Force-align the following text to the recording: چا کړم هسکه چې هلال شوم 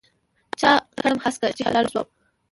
چا 0.59 0.71
کړم 0.99 1.17
هسکه 1.23 1.47
چې 1.57 1.61
هلال 1.67 1.85
شوم 1.93 2.07